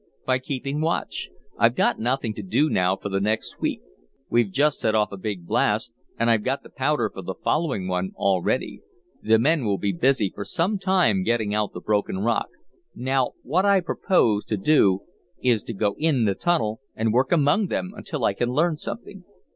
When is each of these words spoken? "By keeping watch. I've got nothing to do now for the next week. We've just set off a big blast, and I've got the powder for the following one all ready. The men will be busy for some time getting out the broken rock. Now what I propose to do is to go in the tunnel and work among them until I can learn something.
"By 0.25 0.39
keeping 0.39 0.81
watch. 0.81 1.29
I've 1.59 1.75
got 1.75 1.99
nothing 1.99 2.33
to 2.33 2.41
do 2.41 2.71
now 2.71 2.95
for 2.95 3.07
the 3.09 3.19
next 3.19 3.61
week. 3.61 3.81
We've 4.31 4.49
just 4.49 4.79
set 4.79 4.95
off 4.95 5.11
a 5.11 5.15
big 5.17 5.45
blast, 5.45 5.93
and 6.17 6.27
I've 6.27 6.43
got 6.43 6.63
the 6.63 6.71
powder 6.71 7.11
for 7.13 7.21
the 7.21 7.35
following 7.43 7.87
one 7.87 8.09
all 8.15 8.41
ready. 8.41 8.81
The 9.21 9.37
men 9.37 9.63
will 9.63 9.77
be 9.77 9.91
busy 9.91 10.31
for 10.33 10.43
some 10.43 10.79
time 10.79 11.21
getting 11.21 11.53
out 11.53 11.73
the 11.73 11.81
broken 11.81 12.17
rock. 12.17 12.47
Now 12.95 13.33
what 13.43 13.63
I 13.63 13.79
propose 13.79 14.43
to 14.45 14.57
do 14.57 15.01
is 15.39 15.61
to 15.65 15.71
go 15.75 15.93
in 15.99 16.25
the 16.25 16.33
tunnel 16.33 16.81
and 16.95 17.13
work 17.13 17.31
among 17.31 17.67
them 17.67 17.91
until 17.95 18.25
I 18.25 18.33
can 18.33 18.49
learn 18.49 18.77
something. 18.77 19.23